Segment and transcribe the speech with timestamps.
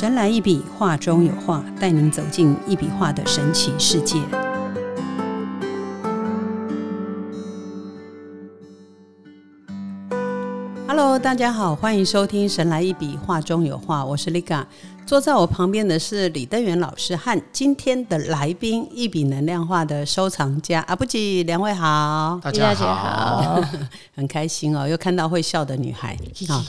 [0.00, 4.18] 神来一笔，画中有画，带您走进一笔画的神奇世界。
[10.88, 14.64] Hello，大家好，欢迎收听《神来一笔，画中有画》，我是 Liga。
[15.04, 23.62] 坐在我旁边的是李登元老师和今天的来宾——一笔能量画的收藏家阿布吉，两位好，大家好，
[24.16, 26.16] 很开心哦，又看到会笑的女孩
[26.48, 26.64] 啊。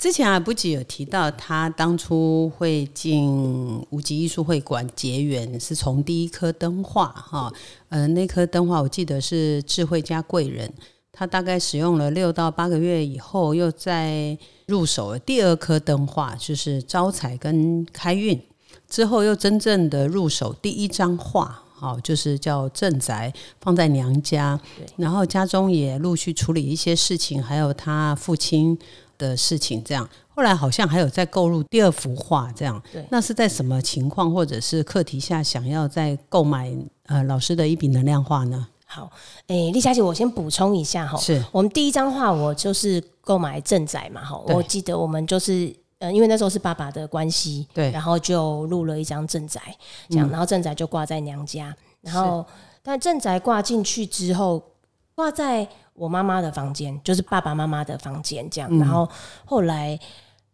[0.00, 7.52] 之前啊，不吉有提到，他当初会进五级艺术会馆结缘，是从第一颗灯画哈，
[7.90, 10.72] 呃，那颗灯画我记得是智慧加贵人，
[11.12, 18.40] 他大概使用了六到八个月以后，又在入手了第二颗灯画，就是招财跟开运，
[18.88, 24.60] 之后又真正的入手第一张画，好，就是叫正宅，放在娘家，
[24.96, 28.78] 然后家中也陆续处理一些事情，还有他父亲。
[29.20, 38.66] 的事情，这样后来好像还有在购入第二幅画，这样，对，那是在什么情况或者是课题下想要再购买呃老师的一笔能量画呢？
[38.86, 39.12] 好，
[39.48, 45.70] 诶，丽霞姐，我先补充一下哈，是我们第一张画我就是购买正宅嘛，哈，我记得我们就是
[46.00, 49.60] 呃，因为那时候是爸爸的关系，对，然后就录了一张正宅，
[50.08, 52.44] 这样，然后正宅就挂在娘家，然后
[52.82, 54.60] 但正宅挂进去之后
[55.14, 55.68] 挂在。
[55.92, 58.78] 我妈妈的房间就是爸爸妈妈的房间，这样。
[58.78, 59.06] 然后
[59.44, 60.00] 后来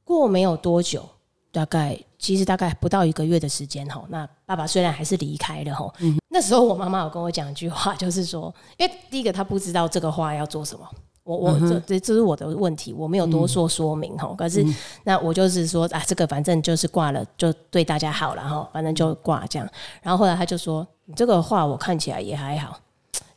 [0.02, 1.08] 过没有多久，
[1.52, 5.94] 大概其实大概不到一个月的时间吼，那爸爸虽然还是离开了吼，
[6.30, 10.84] 那时候我妈妈有跟我讲一句话，就是说，因为第一个他不知道这个画要做什么，
[11.26, 14.32] 我我这这这是我的问题，我没有多说说明哈。
[14.38, 14.64] 可是
[15.02, 19.68] 那我就是说啊，这个反正就是挂了，就对大家好了哈，反正就挂这样。
[20.00, 22.78] 然后后来他就说，你这个话我看起来也还好，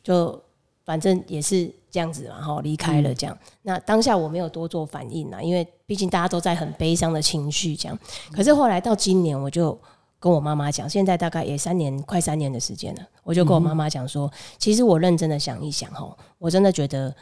[0.02, 0.40] 就
[0.84, 1.70] 反正也是。
[1.92, 3.36] 这样子嘛，哈，离开了这样。
[3.62, 7.98] 那当下我没有多做反应啊，因为毕竟大家都在很悲伤的情绪这样。
[8.30, 9.76] 可是后来到今年，我就
[10.20, 17.12] 跟我妈妈讲，现在大概也三年，快三年的时间了，我就跟我妈妈讲说，其实我认真的想一想，哈，我真的觉得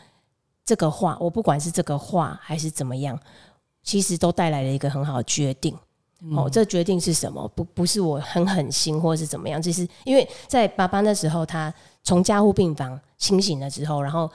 [0.68, 3.18] 这个话，我不管是这个话还是怎么样，
[3.82, 5.74] 其实都带来了一个很好的决定。
[6.36, 7.48] 哦，这决定是什么？
[7.54, 9.62] 不，不是我很狠心，或是怎么样？
[9.62, 11.72] 其实因为在爸爸那时候，他
[12.04, 14.30] 从加护病房清醒了之后，然后。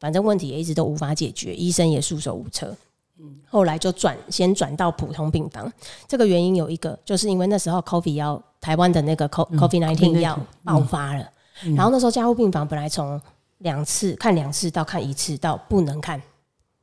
[0.00, 2.72] 反正问题也一直都无法解决，医生也束手无策。
[3.18, 5.68] 嗯，后来就转先转到普通病房。
[6.06, 11.28] 这个原因有一个，就是因为那时候 COVID 要台湾的那个 COVID nineteen 要爆发了。
[11.74, 13.20] 然后那时候加护病房本来从
[13.58, 16.20] 两次看两次到看一次到不能看，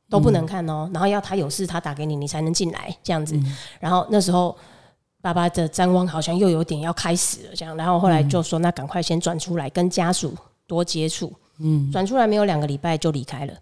[0.08, 0.90] 都不能看哦。
[0.92, 3.38] 然后要他有事他打给你，你才能进来这样子。
[3.80, 4.56] 然后那时候
[5.20, 7.76] 爸爸的张望好像又有点要开始了，这样。
[7.76, 10.34] 然后后来就说那赶快先转出来跟家属
[10.66, 11.32] 多接触。
[11.58, 13.54] 嗯，转出来没有两个礼拜就离开了，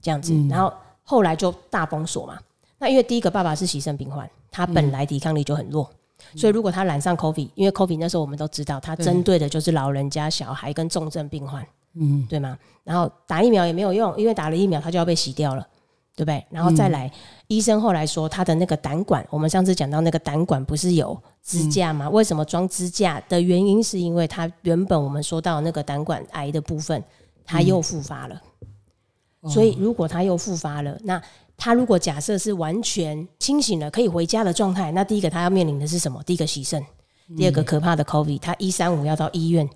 [0.00, 2.38] 这样子，然后后来就大封锁嘛。
[2.78, 5.90] 那因为第一个爸爸是牺牲病患，他本来抵抗力就很弱，
[6.36, 12.58] 所以如果他染上 COVID，因为 COVID 那时候我们都知道，他针对的就是老人家、小孩跟重症病患，嗯，对吗？
[12.84, 15.66] 然后打疫苗也没有用，因为打了疫苗他就要被洗掉了，
[16.16, 16.44] 对不对？
[16.50, 17.10] 然后再来，
[17.48, 22.08] 医生后来说他的那个胆管，我们上次讲到那个胆管不是有支架吗？
[22.10, 27.02] 为什么装支架的原因是因为他原本我们说到那个胆管癌的部分。
[27.42, 28.40] 他又复发了，
[29.48, 31.20] 所以如果他又复发了，那
[31.56, 36.22] 他如果假设是完全清醒了，可以回家的状态，那第一个他要面临的是什么？
[36.22, 36.80] 第一个洗肾，
[37.36, 39.68] 第二个可怕的 COVID，他一三五要到医院，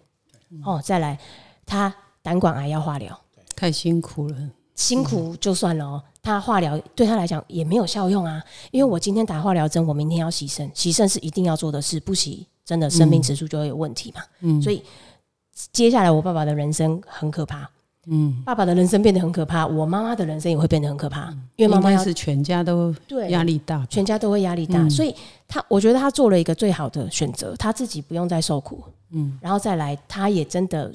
[0.64, 1.18] 哦，再来
[1.66, 1.92] 他
[2.24, 3.16] 胆管癌要化疗，
[3.54, 4.36] 太辛苦了，
[4.74, 8.42] 辛苦就算了哦，他化疗对他来讲也没有效用啊，
[8.72, 14.82] 因为我今天打化疗针，我明天要洗肾，洗肾是一定要做的事，不洗真的生命指数就会有问题嘛，嗯，所以。
[15.70, 17.70] 接下来我爸爸的人生很可怕，
[18.06, 25.14] 嗯，爸爸的人生变得很可怕，我妈妈的人生也会变得很可怕，因为妈妈是全家都对压力大，全家都会压力大，所以
[25.46, 28.82] 他我觉得他做了一个最好的选择，他自己不用再受苦，
[29.12, 30.92] 嗯，然后再来他也真的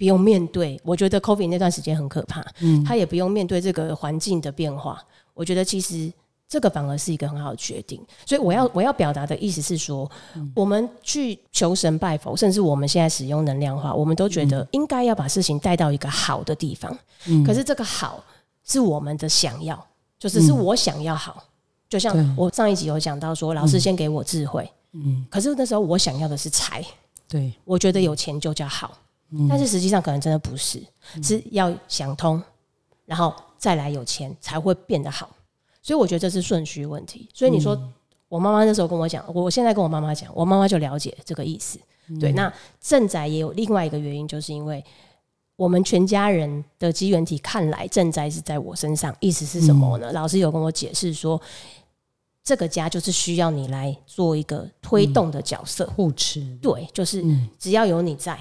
[0.00, 5.04] 不用面对，我觉得 COVID 那段时间很可怕，嗯，他也不用面对这个环境的变化，
[5.34, 6.10] 我觉得其实。
[6.52, 10.10] 这个反而是一个很好的决定，所以我要我要表达的意思是说，
[10.52, 16.90] 我们去求神拜佛，甚至我们现在使用能量化，我们都觉得应该要把事情带到一个好的地方。
[17.46, 18.24] 可是这个好
[18.64, 19.80] 是我们的想要，
[20.18, 21.44] 就是是我想要好。
[21.88, 26.84] 就像我上一集有讲到说，老师先给我智慧，嗯，可是那时候我想要的是财，
[27.28, 27.52] 对。
[27.64, 28.98] 我觉得有钱就叫好，
[29.48, 30.82] 但是实际上可能真的不是，
[31.22, 32.42] 是要想通，
[33.06, 35.28] 然后再来有钱才会变得好。
[35.82, 37.28] 所以我觉得这是顺序问题。
[37.32, 37.80] 所以你说
[38.28, 41.78] 我妈妈那时候跟我讲，我现在跟我妈妈讲，我妈妈就了解这个意思。
[42.18, 44.84] 对，那正宅也有另外一个原因，就是因为
[45.54, 50.10] 我们全家人的机缘体看来正宅是在我身上，意思是什么呢？
[50.12, 51.40] 老师有跟我解释说，
[52.42, 55.86] 这个家就是需要你来做一个推动的角色。
[55.94, 57.24] 护持，对，就是
[57.58, 58.36] 只要有你在，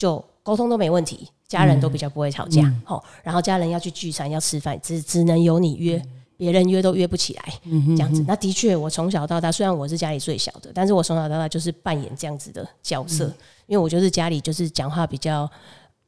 [0.00, 2.74] 就沟通都没问题，家人都比较不会吵架。
[2.84, 6.02] 吼，然后家人要去聚餐要吃饭，只只能由你约。
[6.36, 7.44] 别人约都约不起来，
[7.88, 8.24] 这样子。
[8.26, 13.26] 那的确，我从小到大，虽然我是家里最小的，但是我从小到大就是扮演这样子的角色，
[13.66, 15.46] 因为我就是家里就是讲话比较，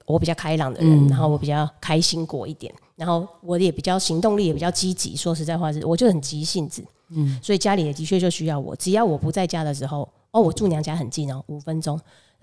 [0.06, 5.14] 我比较开朗的人，然后我比较开心果一点，然后我也比较行动力也比较积极。
[5.14, 8.74] 说实在话是，我就很急性子，嗯，所以家里也的确就需要我。
[8.76, 12.00] 只要我不在家的时候，哦，我住娘家很近哦，五分钟。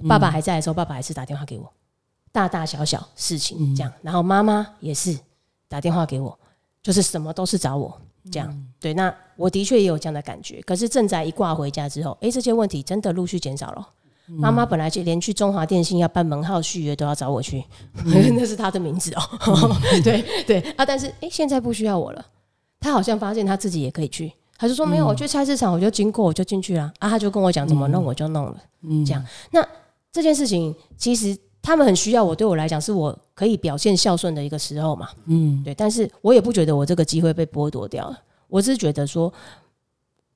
[0.08, 1.72] 爸爸还在的时候，爸爸还是打电话给我，
[2.32, 3.92] 大大小小事情这样。
[4.02, 5.18] 然后妈妈也是
[5.68, 6.38] 打电话给我。
[6.82, 8.02] 就是什么都是找我
[8.32, 10.62] 这样，对，那我的确也有这样的感觉。
[10.62, 13.86] 可是正在一挂回家之后，哎，这些问题真的陆续减少了。
[14.28, 17.66] 妈妈本来就连去中华电信要办门号续约都要找我去，
[18.06, 19.22] 那是她的名字哦。
[20.02, 22.26] 对对啊，但是哎，现在不需要我了。
[22.80, 27.10] 她好像发现她自己也可以去，他就说没有，我去菜市场我就经过我就进去了啊。
[27.10, 28.58] 他就跟我讲怎么弄我就弄了，
[29.06, 29.26] 这样。
[29.52, 29.68] 那
[30.12, 31.38] 这件事情其实。
[31.62, 35.10] 他们很需要我，对我来讲是我可以表现孝顺的一个时候嘛。
[35.26, 35.76] 嗯，对。
[35.76, 38.18] 但是我也不觉得我这个机会被剥夺掉了。
[38.48, 39.32] 我只是觉得说，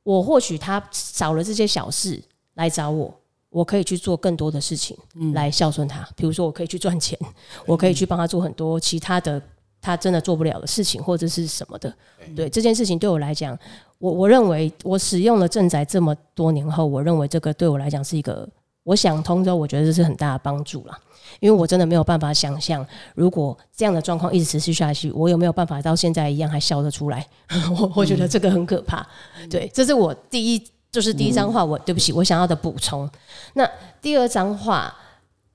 [0.03, 2.21] 我或许他少了这些小事
[2.55, 3.11] 来找我，
[3.49, 4.97] 我可以去做更多的事情
[5.33, 6.05] 来孝顺他。
[6.13, 7.17] 比如说，我可以去赚钱，
[7.65, 9.41] 我可以去帮他做很多其他的
[9.81, 11.95] 他真的做不了的事情，或者是什么的。
[12.35, 13.57] 对这件事情对我来讲，
[13.97, 18.47] 我我认为我使用了正宅这么多年后，我认为这个对我来讲是一个
[18.83, 20.97] 我想通之后，我觉得这是很大的帮助了。
[21.39, 22.85] 因为我真的没有办法想象，
[23.15, 27.25] 如果这样的状况一直持续下去，我有没有办法到现在一样还笑得出来？
[27.79, 29.05] 我我觉得这个很可怕。
[29.49, 31.63] 对，这是我第一，就是第一张画。
[31.65, 33.09] 我对不起，我想要的补充。
[33.53, 33.67] 那
[34.01, 34.93] 第二张画，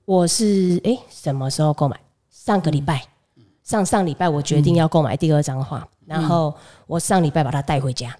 [0.05, 1.99] 我是诶什么时候购买？
[2.29, 3.05] 上个礼拜，
[3.63, 6.53] 上上礼拜我决定要购买第二张画，然后
[6.87, 8.15] 我上礼拜把它带回家，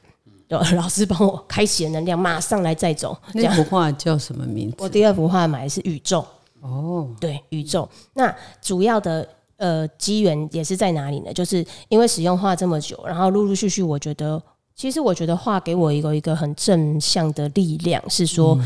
[0.49, 3.17] 老师帮我开启了能量，马上来再走。
[3.33, 4.77] 那幅画叫什么名字？
[4.79, 6.25] 我第二幅画买的是宇宙。
[6.61, 9.25] 哦，对，宇宙那主要的
[9.55, 11.31] 呃机缘也是在哪里呢？
[11.31, 14.41] 就是因为使用画这么久，然后陆陆续续，我觉得
[14.75, 18.59] 其实我觉得画给我一个一个很正向的力量，是说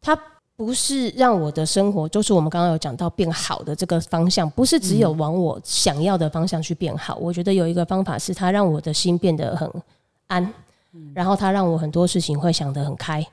[0.00, 0.18] 它
[0.56, 7.16] 不是让我的生活，就是我们刚刚有讲到变好的这个方向，不是只有往我想要的方向去变好。
[7.16, 9.70] 我觉得有一个方法是，它让我的心变得很
[10.28, 10.54] 安，
[11.14, 13.26] 然后它让我很多事情会想得很开。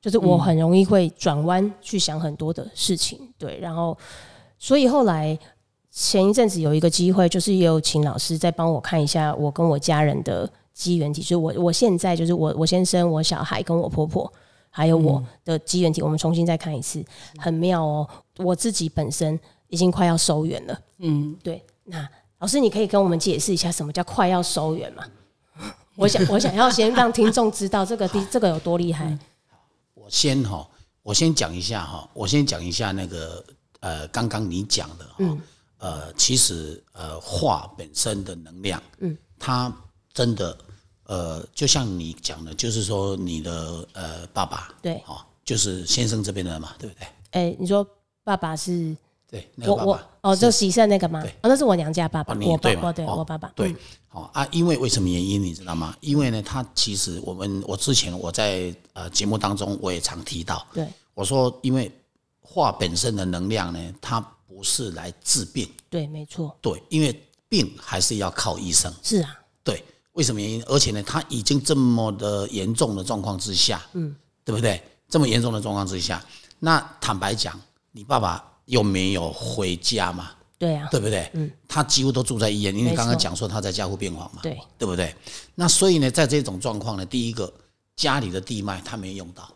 [0.00, 3.96] 就是我很容易会转弯去想很多的事情，对，然后
[4.58, 5.38] 所以后来
[5.90, 14.30] 前一阵子有一个机会，就是也有请老师再帮我看一下我跟我家人的机缘体，就是我我现在就是我我先生、我小孩跟我婆婆
[14.68, 17.02] 还有我的机缘体，我们重新再看一次，
[17.38, 18.06] 很妙哦。
[18.36, 21.64] 我自己本身已经快要收圆了，嗯，对。
[21.84, 22.06] 那
[22.40, 25.02] 老师，你可以跟我们解释一下什么叫快要收圆吗？
[25.96, 29.16] 我想我想要先让听众知道这个第 这个有多厉害。
[29.94, 30.68] 我先哈，
[31.02, 33.44] 我先讲一下哈，我先讲一下那个
[33.80, 35.38] 呃，刚刚你讲的哈，
[35.78, 39.72] 呃，其实呃，画本身的能量，嗯，它
[40.12, 40.56] 真的
[41.04, 47.06] 呃，就像你讲的，就是说你的呃爸爸对，哦，就是先生这边的嘛，对不对？
[47.30, 47.86] 哎，你说
[48.22, 48.96] 爸爸是？
[49.34, 51.20] 对，我我哦，就喜胜那个吗？
[51.20, 53.74] 对，哦，那是我娘家爸爸，我爸爸，对我爸爸，对，
[54.06, 55.92] 好啊，因为为什么原因你知道吗？
[56.00, 61.90] 因为呢，他其实我们我之前我在呃节目当中我也常提到，对，我说因为
[62.40, 70.62] 画本身的能量呢，它不是来治病，对，没错，对，因为病还是要靠医生，是啊，对，为什么原因？
[70.66, 74.14] 而且呢，他已经这么的严重的状况之下，嗯，
[74.44, 74.80] 对不对？
[75.08, 76.24] 这么严重的状况之下，
[76.60, 77.60] 那坦白讲，
[77.90, 78.52] 你爸爸。
[78.66, 80.30] 又没有回家嘛？
[80.56, 81.28] 对呀，对不对？
[81.34, 85.14] 嗯，他几乎都住在医院，因为刚刚讲说他在加护病房嘛，对，对不对？
[85.54, 87.52] 那所以呢，在这种状况呢，第一个
[87.96, 89.50] 家里的地脉他没用到，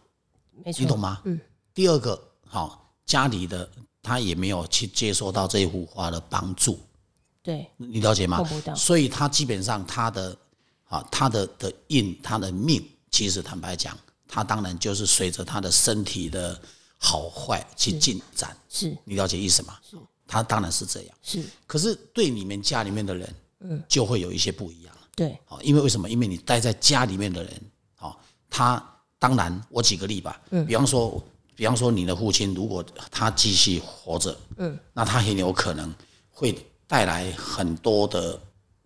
[0.64, 1.20] 没错，你懂吗？
[1.24, 1.40] 嗯。
[1.72, 3.66] 第二个，好，家里的
[4.02, 6.78] 他也没有去接受到这幅画的帮助，
[7.42, 8.42] 对，你了解吗？
[8.74, 10.36] 所以他基本上他的
[10.88, 13.96] 啊，他的的运，他的命，其实坦白讲，
[14.26, 16.60] 他当然就是随着他的身体的。
[16.98, 18.94] 好坏去进展，是。
[19.04, 19.78] 你了解意思吗？
[19.88, 21.16] 是，他当然是这样。
[21.22, 24.94] 是，可是对你们家里面的人，嗯，就会有一些不一样。
[25.14, 26.10] 对，好，因为为什么？
[26.10, 27.60] 因为你待在家里面的人，
[27.96, 28.84] 好，他
[29.18, 31.22] 当然，我举个例吧，嗯，比方说，
[31.56, 35.92] 比方说你的父亲，如果他继续活着，嗯，那他很有可能
[36.30, 38.40] 会带来很多的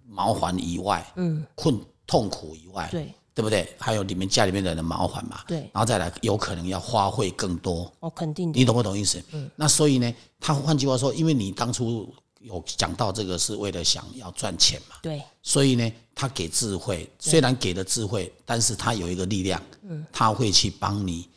[0.07, 3.13] 麻烦以外，嗯，困痛苦以外，对。
[3.35, 3.69] 对不对？
[3.79, 5.41] 还有你们家里面的人麻烦嘛？
[5.47, 7.91] 对，然后再来，有可能要花费更多。
[8.01, 8.53] 哦，肯定。
[8.55, 9.23] 你懂不懂意思？
[9.33, 9.51] 嗯。
[9.57, 21.29] 那所以呢，他换句话说，因为你当初有讲到这个是为了想要赚钱嘛，对，所以呢，他给智慧，虽然给了智慧，但是他有一个力量，嗯，他会去帮你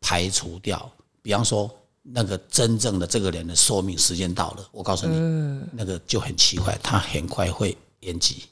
[0.00, 1.70] 排除掉，比方说
[2.02, 8.44] 那个真正的这个人的寿命时间到了，我告诉你，嗯，那个就很奇怪，他很快会延期。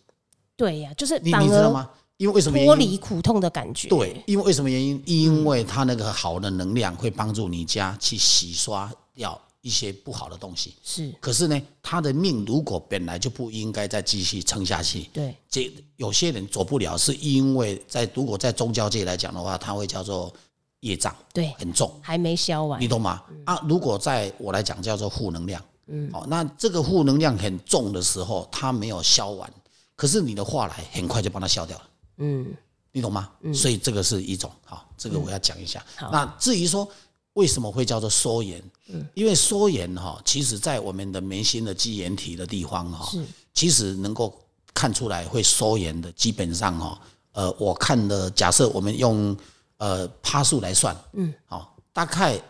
[0.55, 1.91] 对呀，就是你你知道吗？
[2.19, 2.59] 因为为什么？
[2.65, 3.89] 脱离苦痛的感觉。
[3.89, 5.03] 对，因为为什么原因？
[5.07, 10.75] 因为它那个好的能量会帮助你家去洗刷掉一些不好的东西。
[10.85, 20.33] 是，可是呢，他的命如果本来就不应该再继续撑下去，对，这有些人走不了，是因为在如果在宗教界来讲的话，他会叫做
[20.81, 22.87] 业障，对，很重，还没消完你。
[22.87, 23.23] 懂吗？
[23.45, 29.53] 啊，如果在我来讲叫做负能量，嗯，哦，那这个负能量很重的时候，它没有消完，
[29.97, 31.85] 可是你的话来很快就帮它消掉了。
[32.17, 32.55] 嗯，
[32.93, 33.31] 你懂吗？
[33.55, 35.85] 所以这个是一种好，这个我要讲一下。
[35.97, 36.11] 好。
[36.11, 36.89] 那至于说
[37.35, 43.25] 为什么会叫做缩延，嗯，因为缩延哈，其实在我们的眉心的肌岩体的地方哈，是。
[43.55, 44.39] 其实能够
[44.73, 47.01] 看出来会缩延的，基本上哈，
[47.33, 49.37] 呃，我看的假设我们用
[49.77, 52.41] 呃趴数来算，嗯，好，大概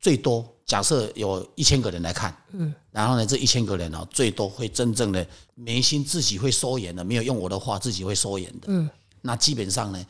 [0.00, 8.90] 最多假设有一千个人来看，嗯，然后呢，这一千个人哦，最多会真正的眉心自己会收眼的，没有用我的话自己会收眼的，嗯，
[9.22, 10.06] 那基本上呢，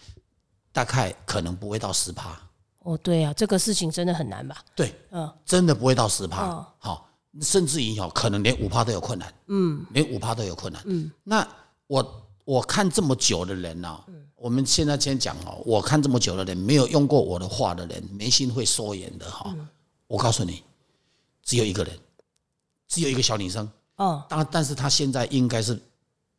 [0.72, 2.40] 大概可能不会到十趴，
[2.78, 4.64] 哦，对啊，这个事情真的很难吧？
[4.74, 7.10] 对，嗯，真的不会到十趴哦，好，
[7.42, 11.46] 甚至于哦，可能连五趴都有困难，嗯，连五趴都有困难，嗯，那
[11.86, 14.00] 我我看这么久的人呢、
[14.36, 19.54] 我们现在先讲哦，我看这么久的人，没有用过我的话的人，眉心会收眼的哈，
[20.06, 20.62] 我告诉你，
[21.42, 21.98] 只有一个人，
[22.88, 25.80] 只有一个小女生，哦，但但是她现在应该是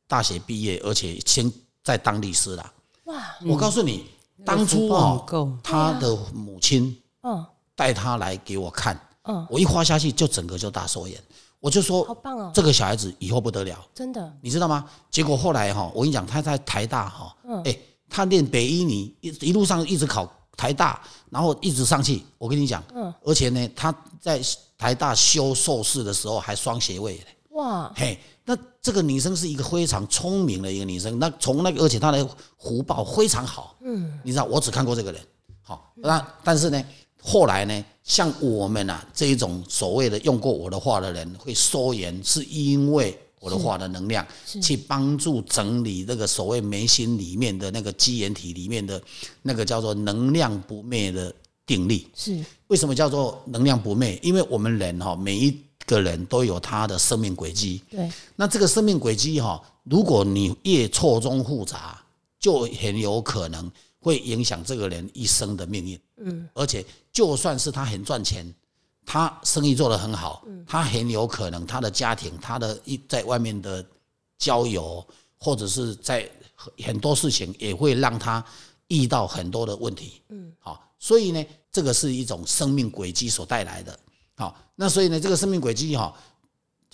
[0.08, 1.52] 大学毕业，而且先
[1.84, 2.74] 在当律师了。
[3.06, 4.06] 哇，我告诉你，
[4.46, 7.46] 当初哦，她的母亲嗯。
[7.76, 11.22] 带她来给我看，嗯，我一花下去就整个就大缩眼，
[11.60, 14.90] 我就好说棒哦，这个小孩子以后不得了，真的，你知道吗？
[15.12, 17.62] 结果后来哈，我跟你讲，他在台大哈，嗯。
[17.66, 20.26] 哎，他练北医你一一路上一直考
[20.58, 21.00] 台大，
[21.30, 22.22] 然后一直上去。
[22.38, 24.42] 我跟你讲，嗯，而且呢，他在
[24.78, 27.28] 台大修硕士的时候还双学位嘞。
[27.52, 32.28] 哇，嘿，那这个女生是一个非常聪明的一个女生，那从那个而且她的
[32.60, 35.22] 福报非常好，嗯，你知道我只看过这个人，
[35.62, 36.84] 好，那但是呢，
[37.22, 44.26] 后来呢，像我们啊这一种所谓的用过我的话的人会缩言，是因为我的话的能量
[44.62, 49.02] 去帮助整理那个所谓眉心里面的那个基岩体里面的
[49.42, 51.34] 那个叫做能量不灭的
[51.66, 54.20] 定力，是为什么叫做能量不灭？
[54.22, 57.82] 因为我们人哈，每一个人都有他的生命轨迹。
[57.90, 62.02] 对，那这个生命轨迹哈，如果你越错综复杂，
[62.40, 66.00] 就很有可能会影响这个人一生的命运。
[66.18, 68.46] 嗯，而且就算是他很赚钱，
[69.10, 73.84] 他生意做得很好，他很有可能他的家庭，他的一在外面的
[74.38, 75.02] 交友，
[75.40, 76.30] 或者是在
[76.84, 78.44] 很多事情也会让他
[78.90, 80.22] 遇到很多的问题。
[80.28, 83.98] 嗯，好，所以呢，这个是一种生命轨迹所带来的。
[84.36, 86.14] 好，那所以呢，这个生命轨迹哈，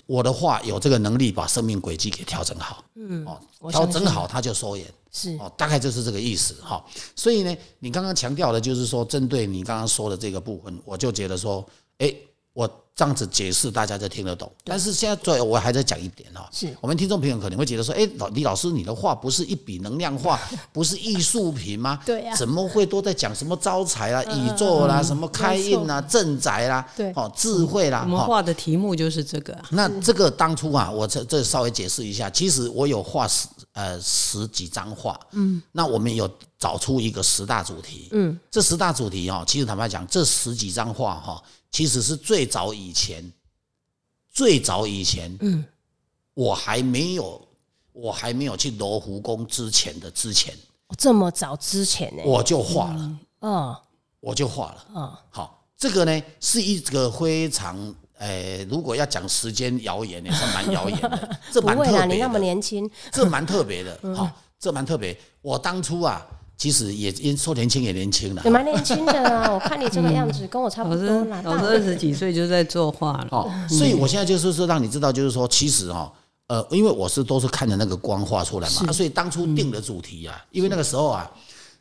[0.06, 2.84] 我的话有这个能力把生命轨迹给调整好。
[2.94, 4.84] 嗯，哦，调整好他就收敛。
[5.10, 6.84] 是哦，大概就是这个意思哈。
[7.16, 11.64] 所以呢，你刚刚强调的就是说，针对你刚刚说的这个部分，我就觉得说，
[11.98, 12.14] 哎，
[12.52, 14.50] 我这样子解释大家就听得懂。
[14.62, 16.72] 但是现在最后我还在讲一点哈，是。
[16.80, 20.40] 我们听众朋友可能会觉得说，哎，老李老师，你的画不是一笔能量画，
[20.72, 22.00] 不是艺术品吗？
[22.06, 22.32] 对呀。
[22.34, 27.12] 嗯怎么会都在讲什么招财啦、宇宙啦、什么开运啦、镇宅啦、对。
[27.16, 41.42] 哦智慧啦，我们画的题目就是这个啊，那这个当初啊，我这这稍微解释一下，其实我有画十呃十几张画，嗯，那我们有找出一个十大主题，嗯，这十大主题哈、其实坦白讲，这十几张画哈、
[41.74, 43.32] 其实是最早以前，
[44.30, 45.64] 最早以前，嗯，
[46.32, 47.44] 我还没有
[47.92, 50.54] 我还没有去罗浮宫之前的之前，
[50.86, 52.22] 哦这么早之前呢？
[52.24, 53.76] 我就画了，哦
[54.20, 54.86] 我就画了。
[54.94, 57.76] 哦，好，这个呢是一个非常，
[58.18, 64.14] 呃，如果要讲时间谣言，也算蛮 谣言的， 这蛮特别你那么的，年轻，这蛮特别的， 嗯。
[64.14, 65.18] 好，这蛮特别。
[65.42, 66.24] 我当初啊，
[66.56, 69.50] 其实也因说年轻也年轻了也，蛮年轻的啊。
[69.52, 71.42] 我看你这个样子，跟我差不多啦。
[71.42, 76.10] 大老师二十几岁就在作画了，哦，所以我现在就是说让你知道，就是说，其实哈、
[76.46, 81.30] 呃，因为我是都是看着那个光画出来嘛，啊所以当初定的主题啊，因为那个时候啊，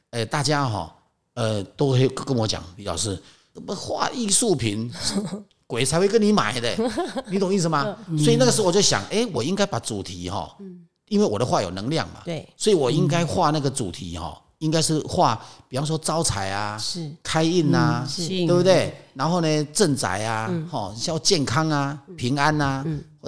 [0.09, 0.93] 呃，大家哈、
[1.35, 3.21] 呃，都会跟我讲，李老师，
[3.65, 4.91] 么画艺术品，
[5.67, 6.75] 鬼才会跟你买的，
[7.29, 7.95] 你懂意思吗？
[8.17, 10.55] 所以那个时候我就想，哎，我应该把主题哈、
[11.09, 17.11] 因为我的画有能量嘛，对，所以我应该画那个主题哈、应该是画，比方说招财啊，是。
[17.21, 18.47] 开运啊，吸引。
[18.47, 18.95] 对不对？
[19.13, 22.85] 然后呢，镇宅啊，哈、像健康啊、平安啊，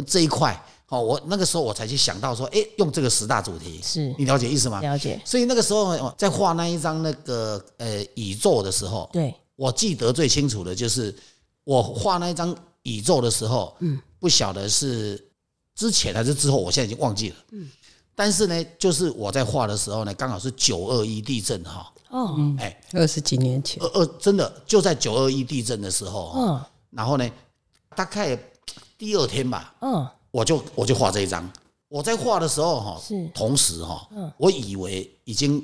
[0.08, 4.16] 这一块，哦，我那个时候我才去想到说，哎，用这个十大主题，是。
[4.18, 4.80] 你了解意思吗？
[4.80, 11.14] 了解，所以那个时候哦在画那一张那个呃宇宙的时候，对，我记得最清楚的就是
[11.66, 15.22] 我画那一张宇宙的时候，嗯，不晓得是
[15.76, 17.70] 之前还是之后，我现在已经忘记了，嗯，
[18.16, 23.84] 但是呢，就是我在画的时候呢，刚好是九二一地震哈，哦，哎，二十几年前。
[23.84, 26.62] 二，二真的就在九二一地震的时候，嗯。
[26.92, 27.30] 然后呢，
[27.94, 28.40] 大概
[28.98, 31.48] 第二天吧，嗯，我就我就画这一张。
[31.90, 34.08] 我在画的时候哈是，同时哈，
[34.38, 35.62] 我以为已经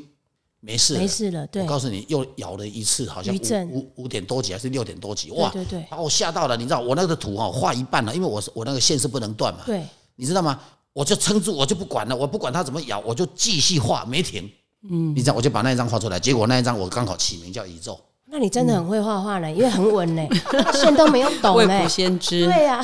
[0.59, 1.63] 没事了，没事了，对。
[1.63, 3.33] 我，告诉你，又摇了一次，好像
[3.69, 5.87] 五五五点多几还是六点多几，哇，对对对。
[5.89, 6.57] 把我吓到了。
[6.57, 10.59] 你知道我那个图哈画一半了，因为我是我那个线是不能断嘛，对，你知道吗？
[10.93, 14.49] 我就撑住，我就不管了，我不管它怎么咬，我就继续画，没停。
[14.89, 17.99] 嗯，你知道，我就把那一张画出来，结果那一张我刚好起名叫宇宙。
[18.33, 20.25] 那你真的很会画画呢，因为很稳呢，
[20.73, 22.81] 线都没有抖呢未卜，先知，对呀，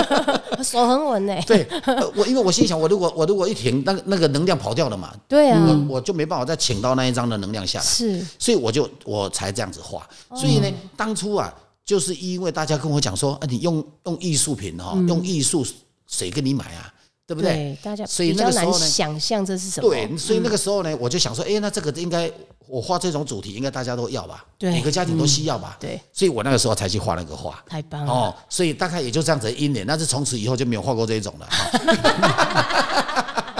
[0.64, 7.84] 手很稳呢，对，呃我因为我心想，我如果我如果一停，那个那个能量跑掉了嘛，对啊，我我就没办法再请到那一张的能量下来。
[7.84, 10.08] 是，所以我就我才这样子画。
[10.34, 11.52] 所以呢，当初啊，
[11.84, 15.66] 就是因为大家跟我讲说，啊，你用用艺术品哈，用艺术
[16.06, 16.92] 谁跟你买啊？
[17.28, 17.52] 对不对？
[17.52, 22.30] 对，大家所以那个时候呢想象这是什么，对，所以那个时候呢，我就想说，哎，那这个应该
[22.66, 24.46] 我画这种主题，应该大家都要吧？
[24.56, 25.76] 对每个家庭都需要吧？
[25.78, 27.62] 对，所以我那个时候才去画那个画。
[27.68, 31.46] 太棒了，哦，所以大概也就这样子的因缘，但是从此以后就没有画过这一种了。
[31.46, 31.70] 哈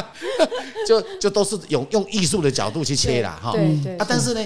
[0.89, 3.53] 就就都是用用艺术的角度去切啦，哈。
[3.53, 4.43] 对对啊，但是呢，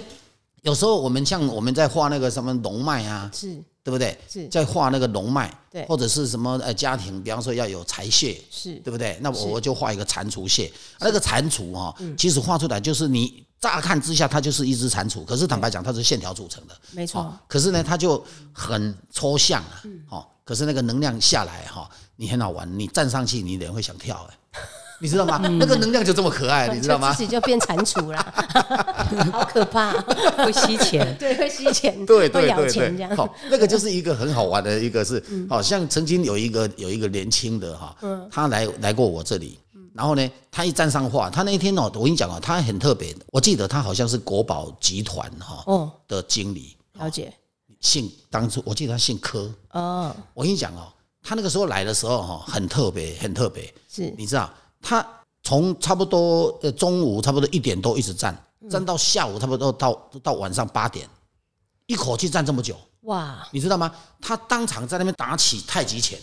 [0.62, 4.16] 有时候我们像我们在画那个什么龙脉啊，是对不对？
[4.28, 4.46] 是。
[4.48, 5.84] 在画那个龙脉，对。
[5.86, 9.18] 或者是什么呃家庭，比方说要有财穴，是，对不对？
[9.20, 12.16] 那我我就画一个蟾蜍蟹，那个蟾蜍哈，嗯。
[12.16, 17.20] 其实画出来就是你乍看之下它就是一只蟾蜍，可是坦白讲它是线条组成的，没错。
[17.20, 20.02] 哦，可是呢它就很抽象啊，嗯。
[20.10, 24.60] 哦，可是那个能量下来哈，你很好玩，你站上去你人会想跳哎，
[25.02, 25.36] 你知道吗？
[25.58, 27.12] 那个能量就这么可爱，你知道吗？
[27.12, 27.24] 自？
[27.24, 28.24] 己就变蟾蜍啦，
[29.32, 29.90] 好可怕，
[30.44, 31.16] 会吸钱。
[31.18, 32.72] 对，会吸钱，对会咬对对。
[32.72, 37.96] 对，钱这样，好，那个就是一个很好玩的一个是，好像曾经有一个有一个年轻的哈，
[38.30, 39.58] 他来来过我这里，
[39.92, 47.32] 然后呢，他一站上话，他那一天哦，我跟你讲哦，他很特别，我记得他好像是国宝集团哈哦，的经理，了解，
[47.80, 50.86] 姓当初我记得他姓柯，哦，我跟你讲哦，
[51.24, 54.14] 他那个时候来的时候哈，很特别，很特别，是。
[54.16, 54.48] 你知道，
[54.82, 55.06] 他
[55.42, 58.36] 从差不多呃中午差不多一点多一直站，
[58.68, 59.92] 站到下午差不多到
[60.22, 61.08] 到晚上八点，
[61.86, 62.76] 一口气站这么久。
[63.02, 63.90] 哇，你知道吗？
[64.20, 66.16] 他当场在那边打起太极拳，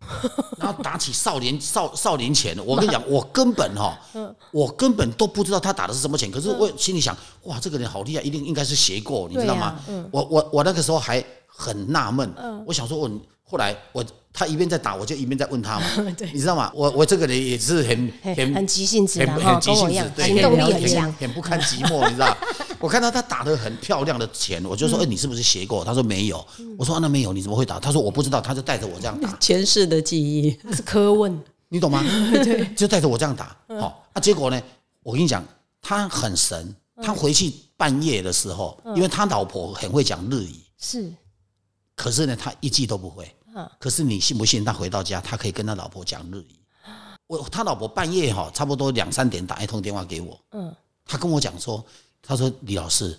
[0.56, 2.56] 然后打起少林少少林拳。
[2.64, 3.98] 我跟你讲，我根本哈，
[4.52, 6.30] 我根本都不知道他打的是什么拳。
[6.30, 9.78] 可是我心里想，哇，这个人好厉害，一定应该是学过，你知道吗？
[10.10, 12.32] 我我我那个时候还很纳闷，
[12.66, 13.10] 我想说我
[13.52, 15.84] 后来我他一边在打，我就一边在问他嘛，
[16.32, 16.72] 你知道吗？
[16.74, 22.34] 我我这个人也是很很很急性子很哈很急性子对，行动力很很强很不堪寂寞，你知道？
[22.80, 26.44] 我看到他打的很漂亮的钱，我就说：“哎，你是不是学过？”他说：“没有。”
[26.78, 31.38] 我说：“啊那没有，你怎么会打？”他说：“我不知道。”他就带着我这样打， 前世的记忆，那是科问，
[31.68, 32.02] 你懂吗？
[32.42, 33.54] 对，就带着我这样打。
[33.68, 34.60] 好，那，结果呢，
[35.02, 35.44] 我跟你讲，
[35.82, 36.74] 他很神。
[37.04, 41.12] 他回去半夜的时候，因为他老婆很会讲日语，是
[41.96, 43.28] 可是呢，他一句都不会。
[43.54, 44.64] 嗯可是你信不信？
[44.64, 46.56] 他回到家，他可以跟他老婆讲日语。
[47.26, 50.74] 我他老婆半夜哈，差不多两三点打一通电话给我，嗯，
[51.06, 51.82] 他跟我讲说，
[52.20, 53.18] 他说李老师，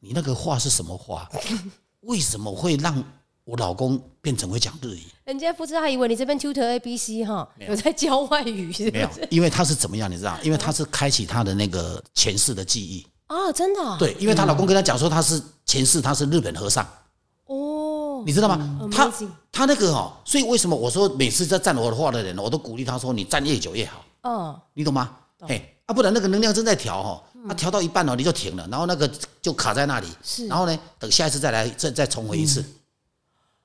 [0.00, 1.28] 你那个话是什么话？
[2.02, 3.02] 为什么会让
[3.44, 5.02] 我老公变成会讲日语？
[5.24, 10.38] 人家不知道，还以为你这边 tutor A B C 哈，有在教外语是没有？，因为他是怎么样，你知道？
[10.42, 13.06] 因为他是开启他的那个前世的记忆。
[13.26, 16.86] 啊，真的啊，对，因为她老公跟她讲说他是前世他是日本和尚，
[17.46, 17.93] 哦，
[18.24, 18.88] 你知道吗？
[18.92, 19.12] 他
[19.50, 24.04] 他那个哦，所以为什么我说每次在站我的话的人，我都鼓励他说你站越久越好。
[24.22, 25.16] 嗯，你懂吗？
[25.40, 29.10] 嘿，啊，不然那个能量正在调哈，啊，调到一半哦，你就停了，然后那个
[29.42, 30.46] 就卡在那里，是。
[30.46, 32.64] 然后呢，等下一次再来，再再重回一次，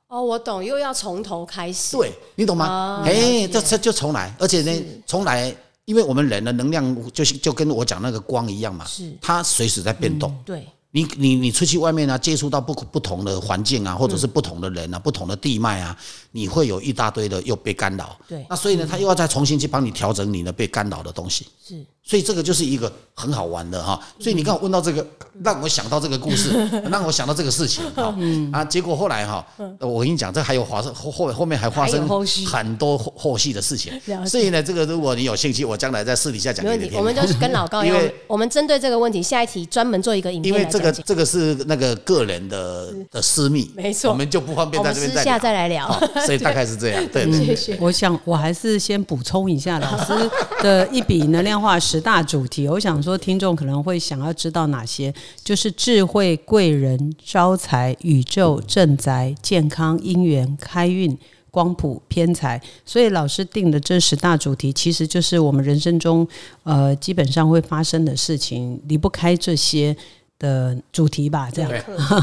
[0.08, 2.68] 哦，我懂，又要从头开始，对你懂吗？
[2.68, 3.04] 哦？
[3.06, 3.48] 哎，了解。
[3.48, 9.16] 这这就重来，而且呢，重来，因为我们人的能量就是就跟我讲那个光一样嘛，是。
[9.22, 10.36] 它随时在变动。
[10.44, 15.96] 对，你你你出去外面啊，接触到不不同的环境啊，或者是不同的人啊，不同的地脉啊，
[16.32, 18.18] 你会有一大堆的又被干扰。
[18.28, 21.46] 对那所以呢，他又要再重新去帮你调整你的被干扰的东西。
[21.64, 24.00] 是所以这个就是一个很好玩的哈。
[24.20, 25.06] 所以你刚好问到这个，
[25.44, 26.50] 让我想到这个故事，
[26.90, 28.16] 让我想到这个事情哈。
[28.52, 29.46] 啊，结果后来哈，
[29.80, 32.08] 我跟你讲，这还有发生后后后面还发还生
[32.48, 33.94] 很多后后续的事情
[34.26, 36.98] 所以呢，这个如果你有兴趣，我将来在私底下讲给你听。
[36.98, 45.34] 我们就是跟老高一样， 因为我们针对这个问题，下一题专门做一个影片因为片来这个这个是那个个人的的私密，没错我们就不方便在这边再聊。
[45.34, 45.86] 下再来聊。
[45.86, 47.46] 好 所以大概是这样，对对对。
[47.48, 47.78] 谢谢。
[47.80, 50.14] 我想我还是先补充一下 老师
[50.62, 52.68] 的一笔能量化十大主题。
[52.68, 55.14] 我想说，听众可能会想要知道哪些，
[55.44, 61.18] 就是智慧、贵人、招财、宇宙、正宅、健康、姻缘、开运。
[61.52, 66.26] 光谱偏财，所以老师定的这十大主题，其实就是我们人生中
[66.62, 69.98] 呃基本上会发生的事情，离不开这些
[70.40, 71.72] 的主题吧，这样。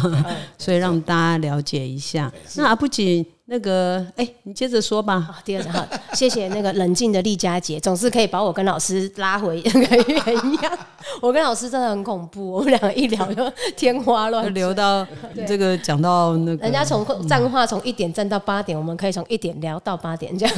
[0.58, 2.32] 所以让大家了解一下。
[2.56, 5.20] 那阿布锦，那个，哎、你接着说吧。
[5.20, 10.78] 好，第二个好，谢谢那个冷静的丽佳姐，总是可以把我跟老师拉回 那个原样。
[11.20, 14.54] 我跟老师真的很恐怖，我们两个一聊就天花乱就坠。
[14.54, 15.06] 留到
[15.46, 20.56] 这个讲到那个，人家从站话从一点站到八点，我们可以从一点聊到八点这样。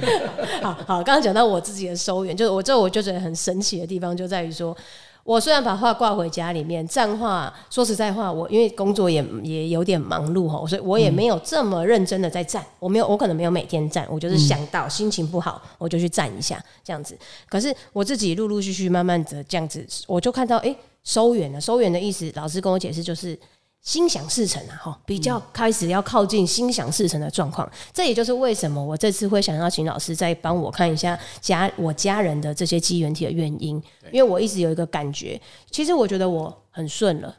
[0.62, 4.74] 好好，刚刚讲到我自己的收源，就是我这我就觉得很神奇的地方就在于说。
[5.24, 12.64] 我虽然把画挂回家里面，站画说实在话，我因为工作也也有点忙碌哈，所以我也没有这么认真的在站。
[12.80, 17.16] 我没有，我可能没有每天站，我就是想到心情不好，我就去站一下这样子。
[17.48, 21.60] 可是我自己陆陆续续慢慢的这样子，我就看到哎、诶收远了。
[21.60, 23.38] 收远的意思，老师跟我解释就是
[23.82, 27.70] 心想事成啊，哈，比较开始要靠近心想事成的状况。
[27.92, 35.40] 这也就是为什么我这次会想要请老师再帮我看一下家我家人的这些机缘体的原因，因为我一直有一个感觉，
[35.70, 37.36] 其实我觉得我很顺了。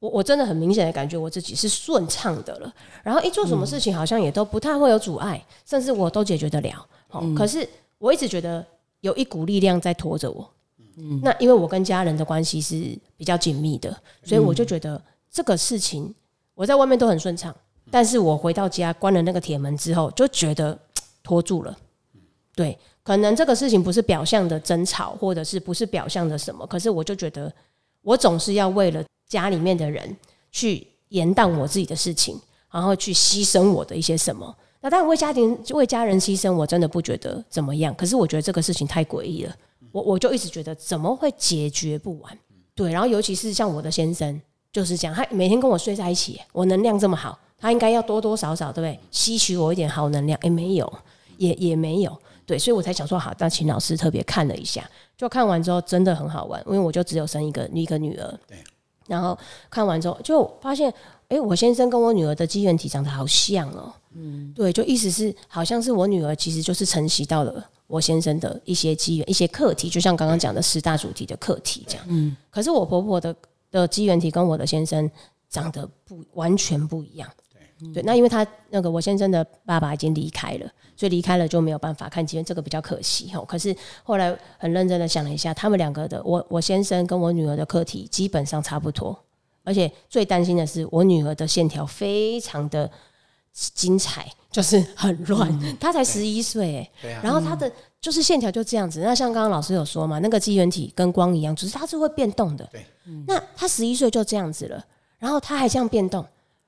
[0.00, 2.72] 我我真的很明显的感觉我自己是顺畅的了，
[3.02, 6.86] 然后一做什么事情好像也都不太会有阻碍，甚至我都解决得了。
[7.10, 8.64] 哦，可是我一直觉得
[9.00, 10.48] 有一股力量在拖着我。
[10.98, 12.76] 嗯那因为我跟家人的关系是
[13.16, 16.14] 比较紧密的，所以我就觉得这个事情
[16.54, 17.54] 我在外面都很顺畅，
[17.90, 20.78] 但是我回到家关了那个铁门之后，就觉得
[21.22, 21.76] 拖住了。
[22.54, 27.52] 对，可能这个事情不是表象的争吵，或者是不是表象的什么，可是我就觉得
[28.02, 30.16] 我总是要为了家里面的人
[30.50, 34.56] 去延宕我自己的事情，然后去牺牲我的一些什么。
[34.80, 37.94] 那当然为家庭为家人牺牲，我真的不觉得怎么样。
[37.94, 39.54] 可是我觉得这个事情太诡异了，
[39.92, 42.38] 我我就一直觉得怎么会解决不完？
[42.74, 44.40] 对，然后尤其是像我的先生
[44.72, 49.00] 就是这样，他每天跟我睡在一起，我能量这么好，他应该要多多少少对不对？
[49.10, 50.92] 吸取我一点好能量，诶，没有，
[51.36, 52.16] 也也没有。
[52.46, 58.56] 对，所以我才想说好，那请老师特别看了一下，就看完之后真的很好玩，因为我就只有生一个一个女儿，对，
[59.06, 59.36] 然后
[59.68, 60.92] 看完之后就发现，
[61.28, 73.34] 哎、我先生跟我女儿的机缘体长得好像哦，嗯，对，就意思是好像是我女儿其实就是承袭到了我先生的一些机缘、一些课题，就像刚刚讲的十大主题的课题这样，嗯，可是我婆婆的
[73.70, 75.10] 的机缘体跟我的先生
[75.48, 77.28] 长得不完全不一样。
[77.94, 83.40] 对，那因为他那个我先生的爸爸已经离开了，所以离开了就没有办法看机缘，这个比较可惜哈。
[83.46, 89.16] 可是后来很认真的想了一下，他们两个的我我先生跟我女儿的课题基本上差不多，
[89.62, 92.90] 而且最担心的是我女儿的线条非常的
[93.74, 99.00] 精彩，就是很乱，他才十一岁哎，对啊然后他的就是线条就这样子。
[99.00, 102.68] 那像刚刚老师有说嘛，那个机缘体跟光一样，只是它是会变动的。
[102.70, 102.86] 对，
[103.26, 104.84] 那他十一岁就这样子了，
[105.18, 106.24] 然后他还这样变动，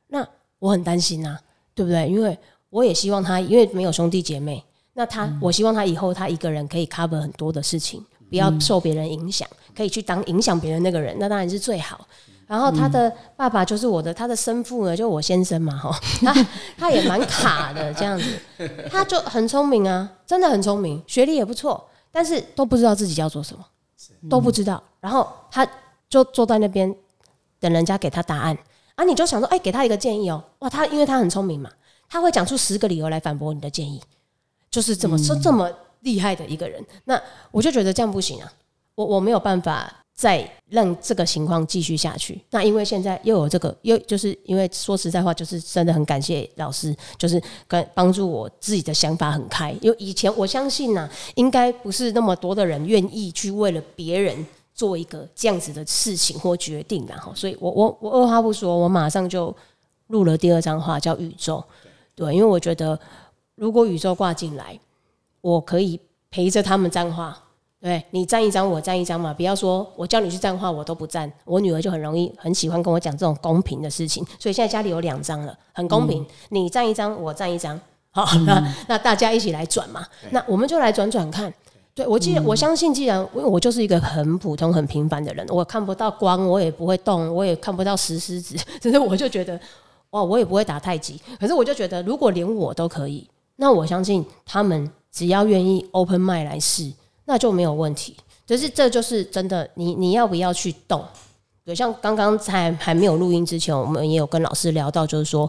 [0.08, 0.26] 那
[0.58, 1.40] 我很担心啊，
[1.74, 2.08] 对不对？
[2.08, 2.36] 因为
[2.70, 4.62] 我也希望他，因为没有兄弟姐妹，
[4.94, 12.06] 那她，我希望他以后他一个人可以 cover 很多的事情，不要受别人影响，可以去当影响别人那个人，那当然是最好。
[12.50, 18.26] 然后他的爸爸就是我的，他的生父呢，就我先生嘛，哈，他 他也蛮卡的这样子，
[18.90, 23.64] 他就很聪明啊，真的很聪明，学历也不错，但是都不知道自己要做什么，
[24.28, 24.82] 都不知道。
[24.98, 25.64] 然后他
[26.08, 26.92] 就坐在那边
[27.60, 28.58] 等人家给他答案。
[28.96, 31.70] 啊，你就想说，哎，给他一个建议哦，哇，他因为他很聪明嘛，
[32.08, 34.02] 他会讲出十个理由来反驳你的建议，
[34.68, 38.52] 就是这么说这么厉害的一个人，那我就觉得这样不行啊，
[38.96, 42.38] 我我没有办法再让这个情况继续下去。
[42.50, 49.74] 那因为现在又有这个，又就是因为说实在话，就是真的很感谢老师，就是跟帮助我自己的想法很开。
[49.80, 59.56] 因为以前我相信呢、应该不是那么多的人愿意去为了别人做一个这样子的事情或决定然后，所以我我我二话不说，我马上就
[60.08, 61.64] 录了第二张画叫宇宙。
[62.14, 63.00] 对，因为我觉得
[63.54, 64.78] 如果宇宙挂进来，
[65.40, 65.98] 我可以
[66.30, 67.42] 陪着他们张画。
[67.80, 71.32] 对你站一张，我站一张嘛，不要说我叫你去站话，我都不站。
[71.46, 76.24] 我女儿就很容易很喜欢跟我讲这种公平的事情，所以现在家里有两张了，很公平。
[76.50, 80.06] 你站一张，我站一张，好，那 那大家一起来转嘛。
[80.30, 81.52] 那我们就来转转看。
[81.92, 89.58] 对我既然我相信，既然因为我就是一个很普通、很平凡的人，我看不到光，我也不会动，我也看不到石狮子， 只是我就觉得，
[90.10, 91.20] 哇，我也不会打太极。
[91.40, 96.92] 可是我就觉得，如果连我都可以，那我相信他们只要愿意 open mind 来试，
[97.30, 98.16] 那就没有问题。
[98.44, 101.06] 就是这就是真的，你你要不要去动？
[101.64, 105.48] 对，像刚刚才还没有录音之前，我们也有跟老师聊到，就是说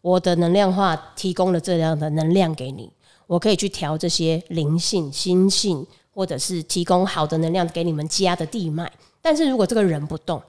[0.00, 2.90] 我的能量化提供了这样的能量给你，
[3.28, 8.90] 我可以去调这些灵性、心性，或者是提供好的能量给你们家的地脉。
[9.22, 10.42] 但是如果这个人不动，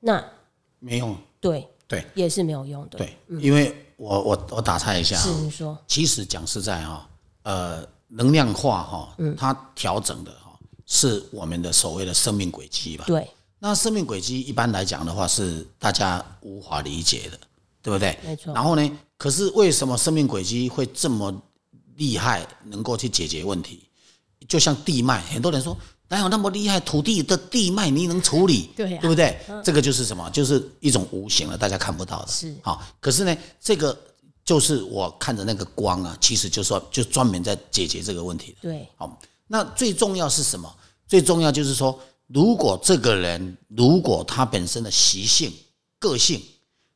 [0.00, 0.20] 那
[0.80, 1.16] 没用。
[1.40, 2.98] 对对，也是没有用的。
[2.98, 7.08] 对，因为我我我打岔一下啊，是你说，其实讲实在哈，
[7.44, 13.04] 呃，能量化哈，它调整的哈是我们的所谓的生命轨迹吧。
[13.06, 17.38] 对，那生命轨迹一般来讲的话是大家无法理解的，
[17.82, 18.18] 对不对？
[18.24, 21.34] 没错然后呢，可是为什么生命轨迹会这么
[21.96, 23.82] 厉害，能够去解决问题？
[24.48, 25.76] 就像地脉，很多人说
[26.08, 28.70] 哪有那么厉害，土地的地脉你能处理？
[28.76, 29.38] 对呀对不对？
[29.62, 30.30] 这个就是什么？
[30.30, 32.28] 就是一种无形的，大家看不到的。
[32.28, 33.98] 是好，可是呢，这个
[34.46, 38.58] 就是我看着那个光啊，其实就说就专门在解决这个问题的。
[38.62, 40.72] 对，好，那最重要是什么？
[41.08, 45.52] 最重要就是说，如果这个人如果他本身的习性、
[45.98, 46.40] 个性，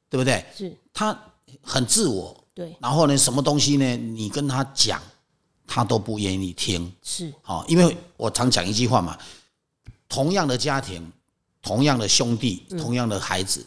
[0.09, 0.45] 对不对？
[0.57, 1.17] 是，他
[1.61, 3.97] 很自我，对，然后呢，什么东西呢？
[3.97, 5.03] 你跟他讲，
[5.67, 6.93] 他都不愿意听。
[7.03, 9.19] 是，好，因为我常讲一句话嘛，
[10.09, 11.13] 同样的家庭，
[11.63, 13.67] 同样的兄弟，同样的孩子，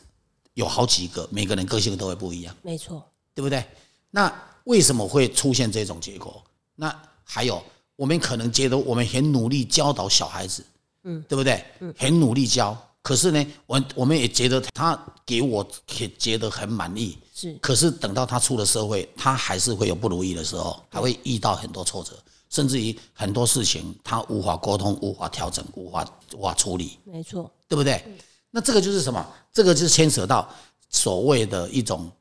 [0.54, 2.56] 有好几个，每个人个性都会不一样。
[2.62, 3.02] 没错，
[3.34, 3.64] 对不对？
[4.12, 4.34] 那
[4.66, 6.44] 为什么会出现这种结果？
[6.76, 6.94] 那
[7.24, 7.64] 还有，
[7.96, 10.64] 我们可能觉得我们很努力教导小孩子，
[11.04, 11.64] 嗯，对不对？
[11.80, 15.68] 嗯，很努力教，可是呢，我我们也觉得他给我
[15.98, 22.18] 也觉得很满意，是，可是等到他出了社会，他还是会有不如意的时候，还会遇到很多挫折，
[22.50, 26.98] 甚至于很多事情他无法沟通、无法调整、无法无法处理。
[27.04, 28.04] 没错，对不对？
[28.52, 29.26] 那这个就是什么？
[29.52, 30.48] 这个就是牵扯到
[30.90, 32.12] 所谓的一种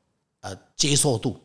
[0.43, 1.35] 呃接受度。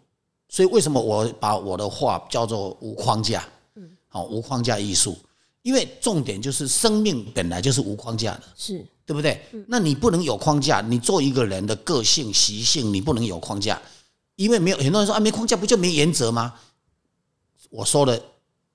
[0.50, 3.46] 所以为什么我把我的话叫做无框架？
[3.74, 5.16] 嗯，好，无框架艺术，
[5.62, 9.42] 因为重点就是生命本来就是无框架的，是，对不对？
[9.66, 13.80] 那你不能有框架，你做一个人的个性习性，你不能有框架，
[14.36, 16.54] 因为没有很多人说啊，没框架不就没原则吗？
[17.70, 18.22] 我说的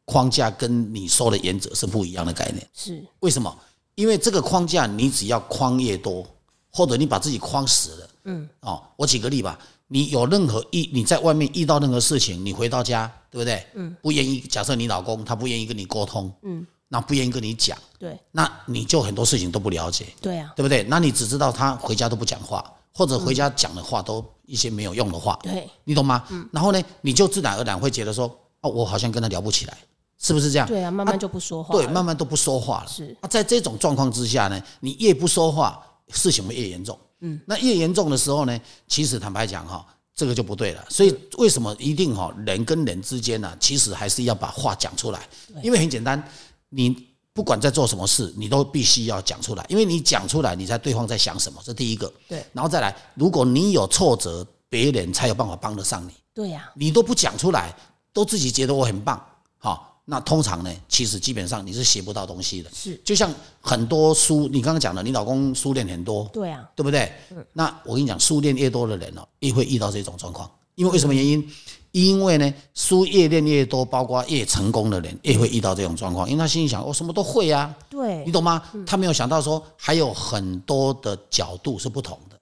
[0.06, 2.70] 框架跟你说的原则是不一样的概念。
[2.74, 3.56] 是，为什么？
[3.96, 6.24] 因为这个框架，你只要框越多，
[6.70, 9.58] 或者你把自己框死了，嗯，哦，我举个例吧，
[9.94, 13.64] 你有任何一你在外面遇到任何事情，你回到家，对不对？
[13.76, 20.82] 嗯，不愿意，假设你老公他不愿意跟你沟通，嗯，那不愿意跟你讲，对，那你就很多事情都不了解，对啊，对不对？
[20.90, 26.24] 那你只知道他回家都不讲话，或者回家讲的话都一些没有用的话，对，你懂吗？
[26.32, 28.26] 嗯然后呢，你就自然而然会觉得说，
[28.62, 29.78] 哦，我好像跟他聊不起来，
[30.18, 30.68] 是不是这样？
[30.68, 32.90] 对啊，慢慢就不说话对，慢慢都不说话了。
[32.90, 36.98] 是啊，在这种状况之下呢，你越不说话，事情会越严重。
[37.26, 40.86] 嗯，那越严重的时候呢，其实坦白讲哈，这个就不对了。
[40.90, 45.28] 所以为什么一定哈，人跟人之间呢，其实还是要把话讲出来，
[45.64, 46.22] 因为很简单，
[46.68, 52.12] 你不管在做什么事，你都必须要讲出来，因为你讲出来，你才对方在想什么，这第一个。
[52.28, 56.12] 对，然后再来，如果你有挫折，别人才有办法帮得上你。
[56.34, 57.74] 对呀，你都不讲出来，
[58.12, 59.24] 都自己觉得我很棒，
[59.60, 62.70] 好，那通常呢，其实基本上你是学不到东西的。
[62.74, 67.12] 是，就像很多书，你刚刚讲的，你老公书练很多，对啊，对不对？
[67.54, 70.50] 那我跟你讲，书练越多的人哦，越会遇到这种状况。
[70.76, 71.48] 因为为什么原因？
[71.92, 76.28] 因为呢，书越练越多，包括越成功的人，越会遇到这种状况。
[76.28, 78.62] 因为他心里想，我、什么都会啊，对你，懂吗？
[78.86, 82.38] 他没有想到说，还有很多的角度是不同的。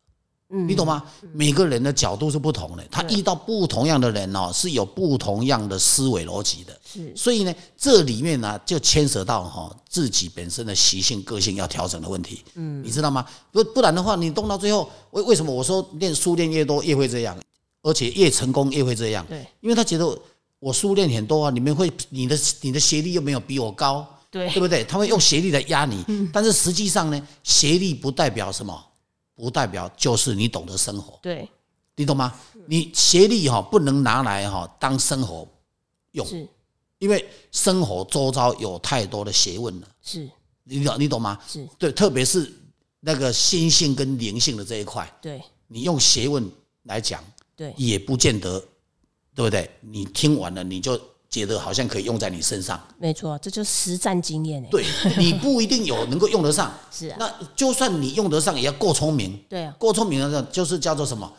[0.52, 1.04] 嗯你懂吗？
[1.34, 6.78] 每个人的角度是不同的，他遇到不同样的人哦，是有不同样的思维逻辑的。
[6.84, 12.44] 是所以呢，这里面呢就牵涉到哈自己本身的习性、个性要调整的问题。
[12.56, 13.26] 嗯，你知道吗？
[13.52, 17.38] 不不然的话，你动到最后，为为什么我说练书练越多越会这样，
[17.82, 19.26] 而且越成功越会这样？
[19.30, 20.20] 对，因为他觉得
[20.60, 24.84] 我书练很多啊，你们会你的你的学历又没有比我高，对对不对？
[24.84, 28.84] 他会用学历来压你，但是实际上呢，学历不代表什么，
[29.42, 31.50] 不代表就是你懂得生活，对，
[31.96, 32.32] 你懂吗？
[32.68, 35.48] 你学历哈不能拿来哈当生活
[36.12, 36.48] 用，是。
[37.00, 40.30] 因为生活周遭有太多的学问了，是。
[40.64, 41.40] 你懂你懂吗？
[41.48, 42.54] 是，对，特别是
[43.00, 45.42] 那个心性跟灵性的这一块，对。
[45.66, 46.48] 你用学问
[46.84, 47.24] 来讲，
[47.56, 47.74] 对。
[47.76, 48.60] 也不见得，
[49.34, 49.68] 对不对？
[49.80, 51.02] 你听完了，你就
[51.32, 54.86] 觉得好像可以用在你身上，没错，这就是实战经验哎，对
[55.18, 56.70] 你不一定有能够用得上。
[56.92, 59.42] 是啊，那就算你用得上，也要够聪明。
[59.48, 61.32] 对啊，够聪明的，就是叫做什么？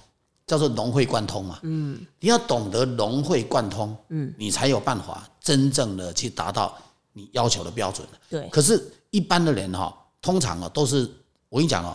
[0.46, 1.60] 叫做融会贯通嘛。
[1.62, 6.74] 嗯，你要懂得融会贯通，嗯，你才有办法真正的去达到
[7.12, 8.06] 你要求的标准。
[8.30, 11.08] 对，可是，一般的人哈、通常啊都是
[11.50, 11.94] 我跟你讲哦，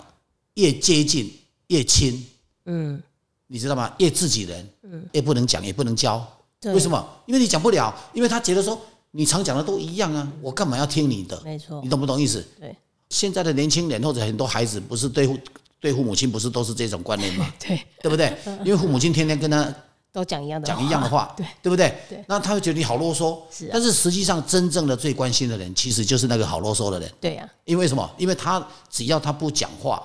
[0.53, 1.35] 越接近
[1.67, 2.25] 越亲，
[2.65, 3.01] 嗯，
[3.47, 3.91] 你知道吗？
[3.97, 6.25] 越自己人，嗯，越不能讲，也不能教。
[6.59, 7.07] 对为什么？
[7.25, 8.79] 因为你讲不了，因为他觉得说
[9.11, 11.39] 你常讲的都一样啊，我干嘛要听你的？
[11.43, 12.45] 没错你，懂不懂意思？
[12.59, 12.75] 对，
[13.09, 15.37] 现在的年轻人或者很多孩子，不是对父
[15.79, 17.51] 对父母亲不是都是这种观念吗？
[17.59, 18.35] 对，对不对？
[18.63, 19.73] 因为父母亲天天跟他
[20.11, 21.95] 都讲一样的讲一样的话， 对对不对？
[22.09, 23.37] 对那他会觉得你好啰嗦。
[23.71, 27.11] 但是实际上，真正的最关心的人，其实就是那个好啰嗦的人。
[27.21, 28.09] 对呀、因为什么？
[28.17, 30.01] 因为他只要他不讲话，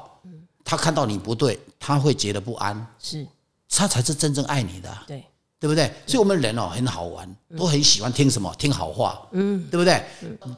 [0.64, 3.26] 他看到你不对，他会觉得不安，是，
[3.70, 5.24] 他才是真正爱你的啊、对，
[5.62, 5.88] 对不对？
[6.08, 10.02] 所以我们人哦很好玩，都很喜欢听什么听好话，嗯，对不对？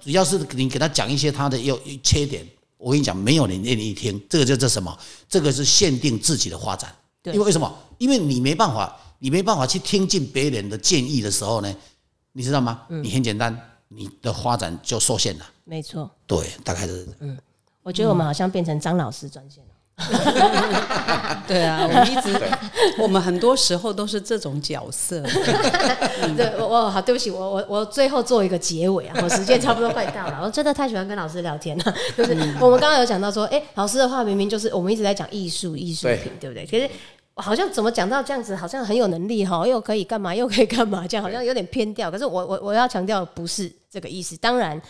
[0.01, 2.43] 只要是你给他讲一些他的优缺点，
[2.79, 4.19] 我跟你讲，没有人愿意听。
[4.31, 4.99] 这个叫做什么？
[5.29, 6.90] 这个是限定自己的发展。
[7.23, 7.71] 对因为为什么？
[7.99, 11.77] 因为你没办法，你没办法去听进别人的建议的时候呢，
[12.33, 12.81] 你知道吗？
[12.88, 13.55] 你很简单，
[13.88, 15.45] 你的发展就受限了。
[15.64, 16.11] 没错。
[16.27, 17.37] 对，大概是嗯
[17.83, 19.73] 我觉得我们好像变成张老师专线了。
[21.46, 22.37] 对啊，我们一直，
[22.98, 25.22] 我们很多时候都是这种角色。
[26.37, 31.94] 对，我我好，对不起，我我我最后做一个结尾啊， 我时间差不多快到了，我真的太喜欢跟老师聊天了。
[32.16, 36.66] 就是我们刚刚有讲到说，哎、老师的话明明就是我们一直在讲艺术艺术品，对不对？
[36.66, 36.90] 可是
[37.37, 42.11] 好像怎么讲到这样子，好像很有能力哈，又可以干嘛，又可以干嘛，这样好像有点偏调。
[42.11, 44.80] 可是我我我要强调不是这个意思，当然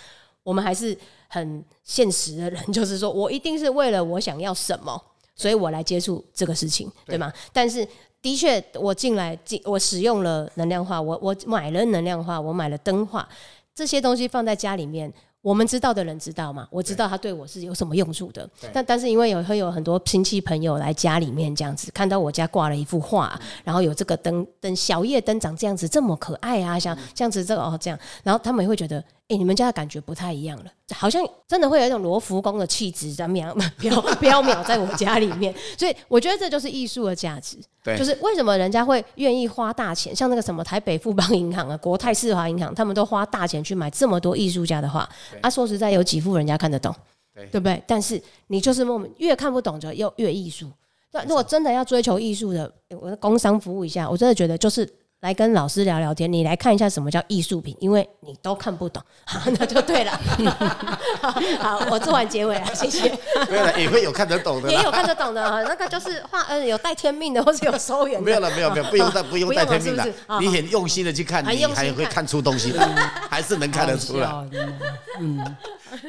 [0.44, 5.02] 我们还是很现实的人， 就是说我一定是为了我想要什么，
[5.34, 7.32] 所以我来接触这个事情，对吗？
[7.52, 7.86] 但是
[8.22, 13.28] 的确，我进来进我使用了能量化，我我买了能量化，我买了灯化，
[13.74, 15.12] 这些东西放在家里面。
[15.42, 16.66] 我们知道的人知道嘛？
[16.70, 18.48] 我知道他对我是有什么用处的。
[18.72, 37.56] 但但是因为有会有很多亲戚朋友来家里面这样子，看到我家挂了一幅画，然后有这个灯灯小夜灯长这样子，这么可爱啊，像这样子这个哦这样，然后他们也会觉得，哎、你们家的感觉不太一样了，好像真的会有一种罗浮宫的气质在渺 飘飘渺在我家里面，所以我觉得这就是艺术的价值。
[37.82, 45.08] 对就是为什么人家会愿意花大钱，像那个什么台北富邦银行啊、国泰世华银行，他们都花大钱去买这么多艺术家的画。
[45.40, 46.94] 啊，说实在，有几幅人家看得懂，
[47.34, 47.82] 对对不对？
[47.86, 50.70] 但是你就是莫名越看不懂就又越艺术。
[51.12, 54.86] 那如果真的要追求艺术的，我的工商服务一下，我真的觉得就是
[55.24, 60.12] 来跟老师聊聊天，你来看一下什么叫艺术品，因为你都看不懂， 好，那就对了。
[61.18, 63.08] 好，好我做完结尾了，谢谢。
[63.48, 64.70] 没有了，也会有看得懂的。
[64.70, 68.22] 也有看得懂的啊，那个就是画，呃，有带天命的，或是有收圆的。
[68.22, 70.38] 没有了，没有没有，不用带不用带天命了不用了是是啊。
[70.40, 72.86] 你很用心的去看，你还会看出东西的，
[73.30, 74.26] 还是能看得出来。
[74.26, 75.56] 好笑真的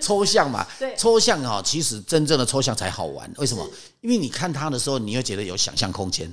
[0.01, 3.32] 抽象嘛，抽象哈，其实真正的抽象才好玩。
[3.38, 3.65] 为什么？
[4.01, 6.30] 因为你看它的时候，你会觉得有想象空间。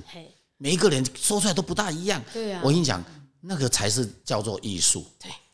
[0.63, 2.23] 嘿每一个人说出来都不大一样。
[2.31, 3.03] 对啊我跟你讲，
[3.41, 5.05] 那个才是叫做艺术。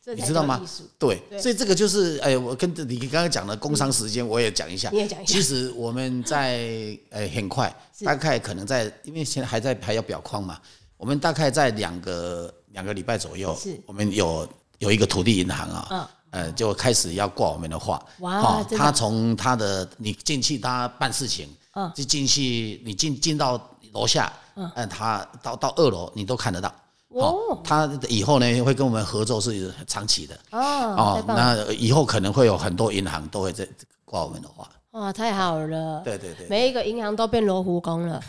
[0.06, 0.62] 对，你知道吗？
[1.00, 4.91] 对，所以这个就是，哎，我跟你刚刚讲的工商时间，我也讲一下。
[4.91, 10.60] 你也讲一下其实我们在呃很快，大概可能在，因为现在还在还要表框嘛，
[10.95, 18.04] 我们大概在两个两个礼拜左右是，我们有有一个土地银行啊，嗯呃，就开始要挂我们的画。
[18.19, 23.60] 哇哦他从他的你进去，他办事情，嗯就进去，你进进到
[23.93, 24.32] 楼下，
[24.76, 26.74] 嗯，他到到二楼你都看得到。
[27.10, 30.39] 哦他以后呢会跟我们合作是长期的。
[30.52, 31.24] 哦！
[31.28, 33.67] 那以后可能会有很多银行都会在
[34.06, 34.69] 挂我们的话。
[34.91, 36.02] 哇，太好了！
[36.04, 38.19] 对对对，每一个银行都变罗浮宫了，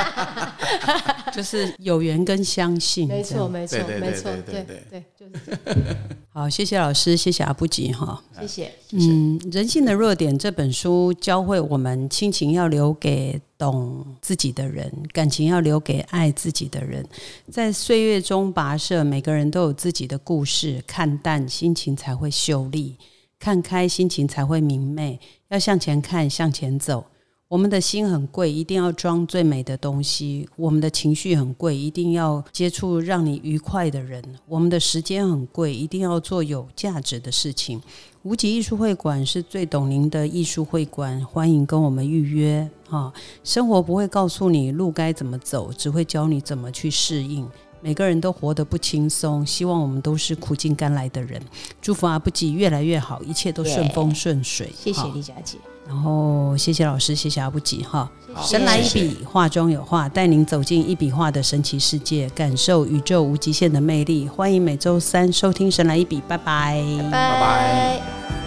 [1.32, 3.48] 就是有缘跟相信，没错。
[3.48, 5.58] 没错，没错，对对对对，就是
[6.28, 8.22] 好，谢谢老师，谢谢阿布吉哈。
[8.38, 8.70] 谢谢。
[8.92, 17.02] 嗯，《人性的弱点》这本书教会我们，亲情要留给懂自己的人，感情要留给爱自己的人。
[17.50, 22.98] 在岁月中跋涉，每个人都有自己的故事，看淡心情才会秀丽，
[23.46, 25.20] 看开心情才会明媚。
[25.50, 27.06] 要向前看，向前走。
[27.46, 37.80] 我们的心很贵，一定要装最美的东西；我们的情绪很贵，一定要接触让你愉快的人；我们的时间很贵，一定要做有价值的事情。
[38.24, 43.12] 无极艺术会馆是最懂您的艺术会馆，欢迎跟我们预约啊、
[43.44, 47.48] 生活不会告诉你路该怎么走，只会教你怎么去适应。
[47.86, 51.40] 每个人都活得不轻松，希望我们都是苦尽甘来的人。
[51.80, 54.72] 祝福阿布吉越来越好，一切都顺风顺水。
[54.76, 55.56] 谢谢哈李佳姐，
[55.86, 58.10] 然后谢谢老师，谢谢阿布吉哈。
[58.42, 64.26] 神来一笔，画中有画，带您走进一笔画的神奇世界，感受宇宙无极限的魅力。
[64.26, 68.45] 欢迎每周三收听《神来一笔》，拜拜拜拜拜。